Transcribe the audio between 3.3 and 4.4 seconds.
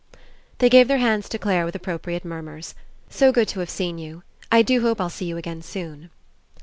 good to have seen you."...